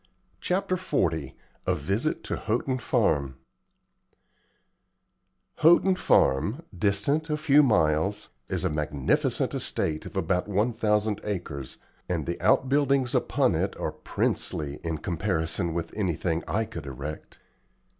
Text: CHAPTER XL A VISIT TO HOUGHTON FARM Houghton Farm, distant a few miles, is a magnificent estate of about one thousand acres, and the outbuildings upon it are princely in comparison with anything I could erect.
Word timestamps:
CHAPTER 0.39 0.77
XL 0.77 1.29
A 1.67 1.75
VISIT 1.75 2.23
TO 2.23 2.35
HOUGHTON 2.35 2.79
FARM 2.79 3.35
Houghton 5.57 5.93
Farm, 5.93 6.63
distant 6.75 7.29
a 7.29 7.37
few 7.37 7.61
miles, 7.61 8.29
is 8.47 8.63
a 8.65 8.71
magnificent 8.71 9.53
estate 9.53 10.07
of 10.07 10.17
about 10.17 10.47
one 10.47 10.73
thousand 10.73 11.21
acres, 11.23 11.77
and 12.09 12.25
the 12.25 12.41
outbuildings 12.41 13.13
upon 13.13 13.53
it 13.53 13.77
are 13.79 13.91
princely 13.91 14.77
in 14.83 14.97
comparison 14.97 15.71
with 15.71 15.95
anything 15.95 16.43
I 16.47 16.65
could 16.65 16.87
erect. 16.87 17.37